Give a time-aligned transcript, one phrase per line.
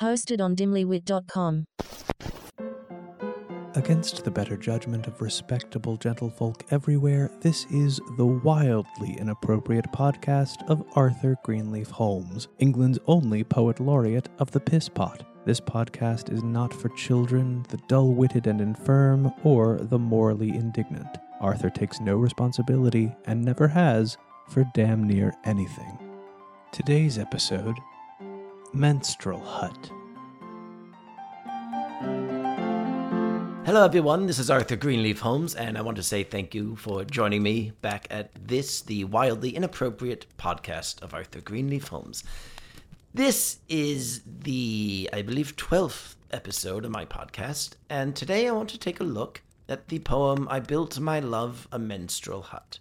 [0.00, 1.64] Hosted on dimlywit.com.
[3.74, 10.84] Against the better judgment of respectable gentlefolk everywhere, this is the wildly inappropriate podcast of
[10.94, 15.24] Arthur Greenleaf Holmes, England's only poet laureate of the piss pot.
[15.44, 21.18] This podcast is not for children, the dull witted and infirm, or the morally indignant.
[21.40, 24.16] Arthur takes no responsibility, and never has,
[24.48, 25.98] for damn near anything.
[26.72, 27.76] Today's episode
[28.72, 29.90] Menstrual Hut.
[33.66, 34.26] Hello, everyone.
[34.26, 37.72] This is Arthur Greenleaf Holmes, and I want to say thank you for joining me
[37.82, 42.22] back at this, the wildly inappropriate podcast of Arthur Greenleaf Holmes.
[43.12, 48.78] This is the, I believe, 12th episode of my podcast, and today I want to
[48.78, 52.78] take a look at the poem I Built My Love a Menstrual Hut.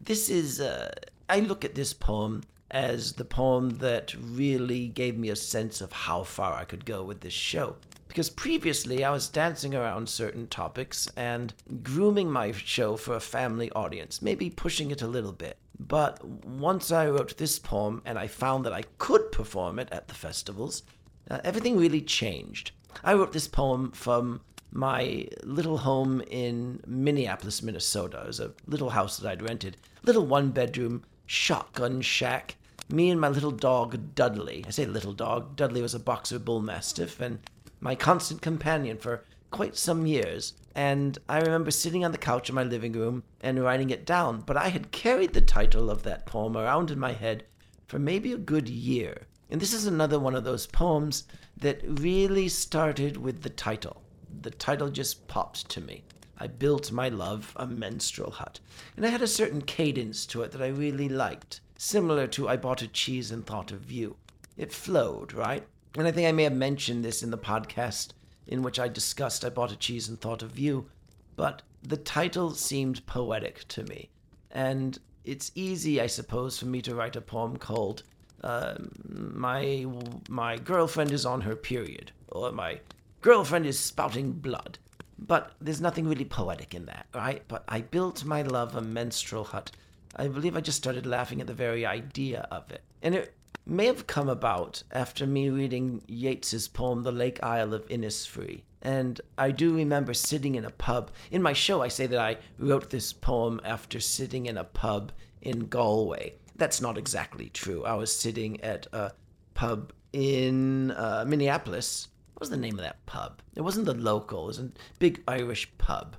[0.00, 0.90] This is, uh,
[1.28, 5.92] I look at this poem as the poem that really gave me a sense of
[5.92, 7.76] how far I could go with this show.
[8.08, 13.70] Because previously I was dancing around certain topics and grooming my show for a family
[13.72, 15.58] audience, maybe pushing it a little bit.
[15.78, 20.08] But once I wrote this poem and I found that I could perform it at
[20.08, 20.82] the festivals,
[21.30, 22.72] uh, everything really changed.
[23.04, 24.40] I wrote this poem from
[24.72, 28.20] my little home in Minneapolis, Minnesota.
[28.22, 32.56] It was a little house that I'd rented, little one bedroom shotgun shack.
[32.88, 34.64] Me and my little dog Dudley.
[34.66, 35.54] I say little dog.
[35.54, 37.38] Dudley was a boxer bull mastiff and
[37.80, 40.54] my constant companion for quite some years.
[40.74, 44.40] And I remember sitting on the couch in my living room and writing it down.
[44.40, 47.44] But I had carried the title of that poem around in my head
[47.86, 49.26] for maybe a good year.
[49.50, 51.24] And this is another one of those poems
[51.58, 54.02] that really started with the title.
[54.40, 56.04] The title just popped to me.
[56.38, 58.60] I built my love a menstrual hut.
[58.96, 62.56] And I had a certain cadence to it that I really liked, similar to I
[62.56, 64.16] bought a cheese and thought of you.
[64.56, 65.66] It flowed, right?
[65.96, 68.12] And I think I may have mentioned this in the podcast
[68.46, 70.88] in which I discussed I bought a cheese and thought of you,
[71.36, 74.10] but the title seemed poetic to me.
[74.50, 78.02] And it's easy, I suppose, for me to write a poem called
[78.42, 78.76] uh,
[79.08, 79.86] "My
[80.28, 82.80] My Girlfriend is on her period" or "My
[83.20, 84.78] Girlfriend is spouting blood."
[85.18, 87.42] But there's nothing really poetic in that, right?
[87.48, 89.72] But I built my love a menstrual hut.
[90.16, 92.82] I believe I just started laughing at the very idea of it.
[93.02, 93.34] And it
[93.66, 98.62] may have come about after me reading Yeats's poem The Lake Isle of Innisfree.
[98.80, 101.10] And I do remember sitting in a pub.
[101.30, 105.12] In my show, I say that I wrote this poem after sitting in a pub
[105.42, 106.34] in Galway.
[106.56, 107.84] That's not exactly true.
[107.84, 109.12] I was sitting at a
[109.54, 112.08] pub in uh, Minneapolis.
[112.38, 113.42] What was the name of that pub?
[113.56, 116.14] It wasn't the local, it was a big Irish pub.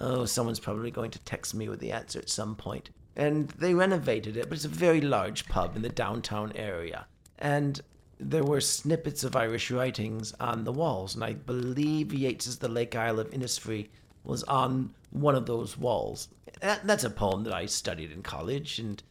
[0.00, 2.88] Oh, someone's probably going to text me with the answer at some point.
[3.14, 7.06] and they renovated it, but it's a very large pub in the downtown area.
[7.38, 7.78] And
[8.18, 12.96] there were snippets of Irish writings on the walls, and I believe Yeats's The Lake
[12.96, 13.88] Isle of Innisfree
[14.24, 16.28] was on one of those walls.
[16.62, 19.02] That, that's a poem that I studied in college, and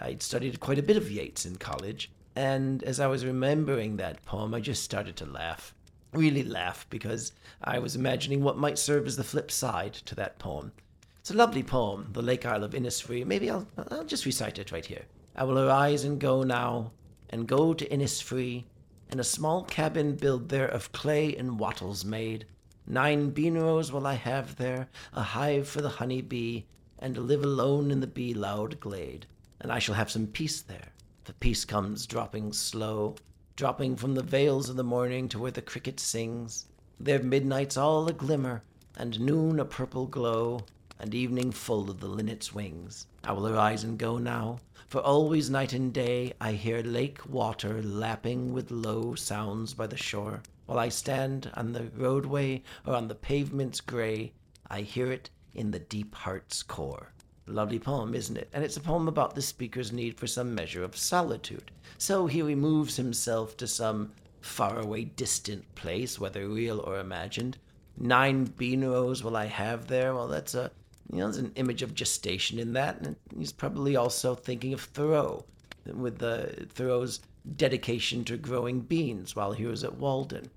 [0.00, 2.10] I studied quite a bit of Yeats in college.
[2.34, 5.74] And as I was remembering that poem, I just started to laugh.
[6.16, 7.32] Really laugh, because
[7.62, 10.72] I was imagining what might serve as the flip side to that poem.
[11.20, 13.26] It's a lovely poem, The Lake Isle of Innisfree.
[13.26, 15.04] Maybe I'll, I'll just recite it right here.
[15.34, 16.92] I will arise and go now,
[17.28, 18.64] and go to Innisfree,
[19.10, 22.46] and a small cabin build there of clay and wattles made.
[22.86, 26.64] Nine bean rows will I have there, a hive for the honey bee,
[26.98, 29.26] and live alone in the bee loud glade.
[29.60, 30.92] And I shall have some peace there.
[31.24, 33.16] The peace comes dropping slow,
[33.56, 36.66] dropping from the veils of the morning to where the cricket sings.
[37.00, 38.62] There midnight's all a glimmer,
[38.96, 40.60] and noon a purple glow,
[40.98, 43.06] and evening full of the linnet's wings.
[43.24, 47.82] I will arise and go now, for always night and day I hear lake water
[47.82, 50.42] lapping with low sounds by the shore.
[50.66, 54.32] While I stand on the roadway or on the pavement's gray,
[54.68, 57.12] I hear it in the deep heart's core.
[57.46, 58.48] Lovely poem, isn't it?
[58.52, 61.70] And it's a poem about the speaker's need for some measure of solitude.
[61.98, 67.58] So he removes himself to some faraway, distant place, whether real or imagined.
[67.96, 70.14] Nine bean rows will I have there?
[70.14, 70.70] Well, that's a
[71.12, 74.80] you know, there's an image of gestation in that, and he's probably also thinking of
[74.80, 75.44] Thoreau,
[75.84, 77.20] with the Thoreau's
[77.56, 80.50] dedication to growing beans while he was at Walden.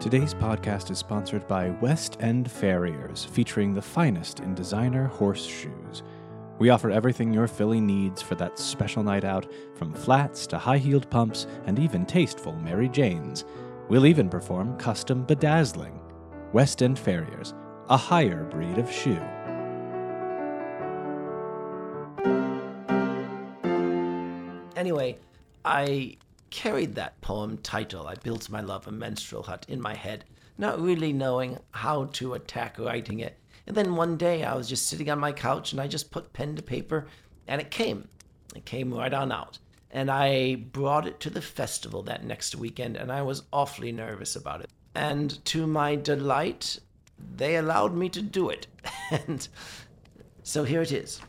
[0.00, 6.02] Today's podcast is sponsored by West End Farriers, featuring the finest in designer horseshoes.
[6.58, 10.78] We offer everything your filly needs for that special night out, from flats to high
[10.78, 13.44] heeled pumps and even tasteful Mary Janes.
[13.90, 16.00] We'll even perform custom bedazzling.
[16.54, 17.52] West End Farriers,
[17.90, 19.20] a higher breed of shoe.
[24.76, 25.18] Anyway,
[25.62, 26.16] I
[26.50, 30.24] carried that poem title, I Built My Love a Menstrual Hut, in my head,
[30.58, 33.38] not really knowing how to attack writing it.
[33.66, 36.32] And then one day I was just sitting on my couch and I just put
[36.32, 37.06] pen to paper
[37.46, 38.08] and it came.
[38.54, 39.58] It came right on out.
[39.92, 44.36] And I brought it to the festival that next weekend and I was awfully nervous
[44.36, 44.70] about it.
[44.94, 46.78] And to my delight,
[47.36, 48.66] they allowed me to do it.
[49.10, 49.46] and
[50.42, 51.20] so here it is.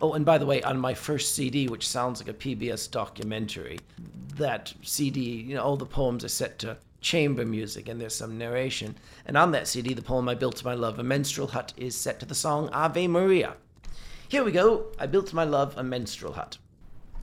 [0.00, 3.78] Oh, and by the way, on my first CD, which sounds like a PBS documentary,
[4.36, 8.38] that CD, you know, all the poems are set to chamber music and there's some
[8.38, 8.96] narration.
[9.26, 12.20] And on that CD, the poem I Built My Love, A Menstrual Hut, is set
[12.20, 13.54] to the song Ave Maria.
[14.28, 14.86] Here we go.
[14.98, 16.58] I Built My Love, A Menstrual Hut.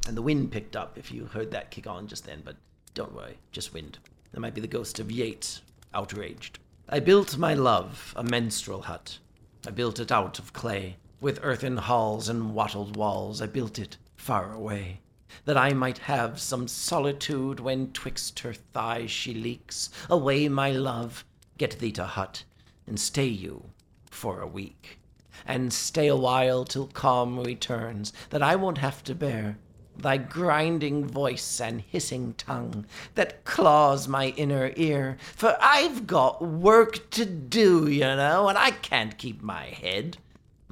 [0.07, 2.55] And the wind picked up if you heard that kick on just then, but
[2.93, 3.97] don't worry, just wind.
[4.31, 5.61] That might be the ghost of Yeats,
[5.93, 6.59] outraged.
[6.89, 9.19] I built my love a menstrual hut.
[9.65, 10.97] I built it out of clay.
[11.21, 14.99] With earthen halls and wattled walls, I built it far away,
[15.45, 19.89] that I might have some solitude when twixt her thighs she leaks.
[20.09, 21.25] Away, my love,
[21.57, 22.43] get thee to hut,
[22.87, 23.69] and stay you
[24.09, 24.99] for a week.
[25.45, 29.57] And stay a while till calm returns, that I won't have to bear
[29.97, 35.17] thy grinding voice and hissing tongue that claws my inner ear.
[35.35, 40.17] For I've got work to do, you know, and I can't keep my head.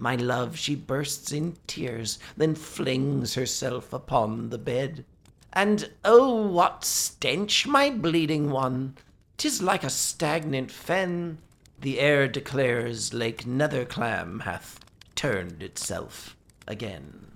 [0.01, 5.06] My love, she bursts in tears, then flings herself upon the bed.
[5.53, 8.98] And oh, what stench, my bleeding one!
[9.38, 11.38] Tis like a stagnant fen.
[11.80, 14.80] The air declares Lake Netherclam hath
[15.13, 16.36] turned itself
[16.68, 17.27] again.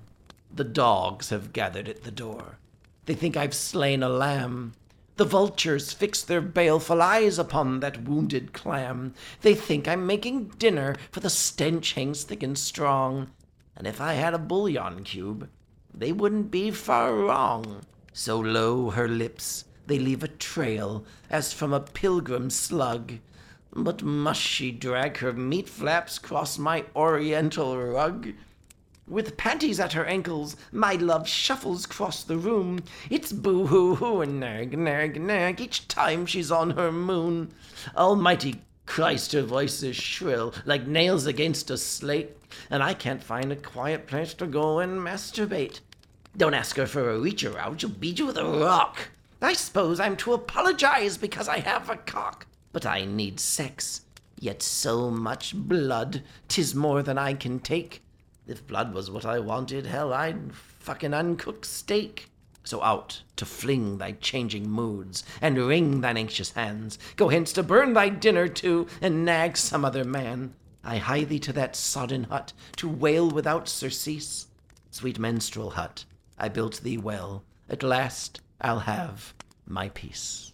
[0.51, 2.57] The dogs have gathered at the door.
[3.05, 4.73] They think I've slain a lamb.
[5.17, 9.13] The vultures fix their baleful eyes upon that wounded clam.
[9.41, 13.29] They think I'm making dinner, for the stench hangs thick and strong.
[13.77, 15.49] And if I had a bouillon cube,
[15.93, 17.85] they wouldn't be far wrong.
[18.11, 23.13] So low her lips, they leave a trail, as from a pilgrim slug.
[23.71, 28.33] But must she drag her meat flaps cross my oriental rug?
[29.07, 32.79] With panties at her ankles, my love shuffles across the room.
[33.11, 37.53] It's boo hoo hoo and nag, nag, nag each time she's on her moon.
[37.95, 42.35] Almighty Christ, her voice is shrill, like nails against a slate,
[42.71, 45.81] and I can't find a quiet place to go and masturbate.
[46.35, 49.09] Don't ask her for a reacher out, she'll beat you with a rock.
[49.39, 54.01] I suppose I'm to apologize because I have a cock, but I need sex.
[54.39, 58.01] Yet so much blood, 'tis more than I can take.
[58.47, 62.29] If blood was what I wanted, hell, I'd fucking uncooked steak.
[62.63, 66.97] So out to fling thy changing moods, and wring thine anxious hands.
[67.15, 70.53] Go hence to burn thy dinner too, and nag some other man.
[70.83, 74.47] I hie thee to that sodden hut, to wail without surcease.
[74.91, 76.05] Sweet menstrual hut,
[76.37, 77.43] I built thee well.
[77.69, 79.33] At last I'll have
[79.67, 80.53] my peace.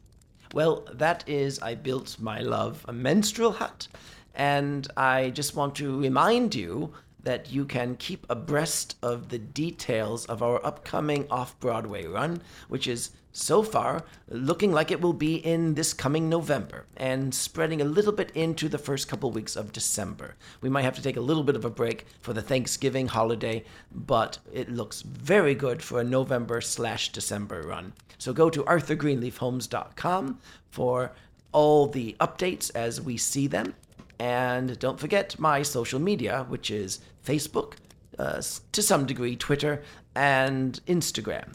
[0.54, 3.88] Well, that is I Built My Love, a menstrual hut.
[4.36, 6.94] And I just want to remind you
[7.24, 12.88] that you can keep abreast of the details of our upcoming off Broadway run, which
[12.88, 17.86] is so far looking like it will be in this coming November and spreading a
[17.86, 20.36] little bit into the first couple weeks of December.
[20.60, 23.64] We might have to take a little bit of a break for the Thanksgiving holiday,
[23.92, 27.94] but it looks very good for a November slash December run.
[28.18, 31.12] So go to arthurgreenleafholmes.com for
[31.52, 33.76] all the updates as we see them.
[34.22, 37.74] And don't forget my social media, which is Facebook,
[38.20, 38.40] uh,
[38.72, 39.82] to some degree, Twitter,
[40.14, 41.54] and Instagram.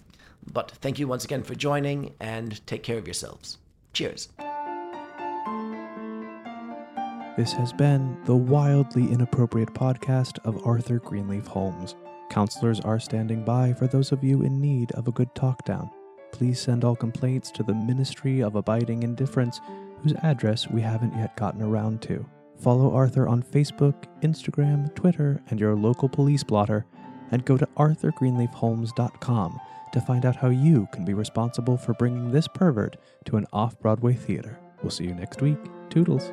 [0.53, 3.59] But thank you once again for joining and take care of yourselves.
[3.93, 4.31] Cheers.
[7.37, 11.95] This has been the wildly inappropriate podcast of Arthur Greenleaf Holmes.
[12.31, 15.89] Counselors are standing by for those of you in need of a good talk down.
[16.33, 19.61] Please send all complaints to the Ministry of Abiding Indifference,
[20.03, 22.27] whose address we haven't yet gotten around to.
[22.61, 26.87] Follow Arthur on Facebook, Instagram, Twitter, and your local police blotter,
[27.31, 29.61] and go to arthurgreenleafholmes.com
[29.93, 33.79] to find out how you can be responsible for bringing this pervert to an off
[33.81, 34.59] Broadway theater.
[34.83, 35.59] We'll see you next week.
[35.91, 36.33] Toodles.